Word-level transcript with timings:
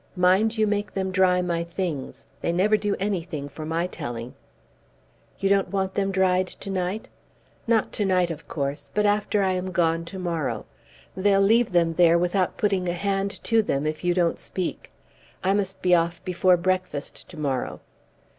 Mind 0.17 0.57
you 0.57 0.65
make 0.65 0.95
them 0.95 1.11
dry 1.11 1.43
my 1.43 1.63
things. 1.63 2.25
They 2.41 2.51
never 2.51 2.75
do 2.75 2.95
anything 2.99 3.47
for 3.47 3.67
my 3.67 3.85
telling." 3.85 4.33
"You 5.37 5.47
don't 5.47 5.69
want 5.69 5.93
them 5.93 6.09
dried 6.11 6.47
to 6.47 6.71
night?" 6.71 7.07
"Not 7.67 7.91
to 7.93 8.05
night, 8.05 8.31
of 8.31 8.47
course; 8.47 8.89
but 8.95 9.05
after 9.05 9.43
I 9.43 9.53
am 9.53 9.69
gone 9.69 10.03
to 10.05 10.17
morrow. 10.17 10.65
They'll 11.15 11.39
leave 11.39 11.71
them 11.71 11.93
there 11.93 12.17
without 12.17 12.57
putting 12.57 12.89
a 12.89 12.93
hand 12.93 13.43
to 13.43 13.61
them, 13.61 13.85
if 13.85 14.03
you 14.03 14.15
don't 14.15 14.39
speak. 14.39 14.91
I 15.43 15.53
must 15.53 15.83
be 15.83 15.93
off 15.93 16.25
before 16.25 16.57
breakfast 16.57 17.29
to 17.29 17.37
morrow." 17.37 17.79